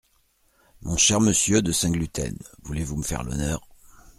Mon 0.81 0.97
cher 0.97 1.21
monsieur 1.21 1.61
de 1.61 1.71
Saint-Gluten, 1.71 2.35
voulez-vous 2.63 2.97
me 2.97 3.03
faire 3.03 3.23
l’honneur… 3.23 3.67